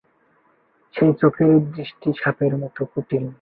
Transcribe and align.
সেই 0.95 1.11
চোখের 1.21 1.51
দৃষ্টি 1.71 2.09
সাপের 2.21 2.53
মতো 2.57 2.81
কুটিল। 2.85 3.25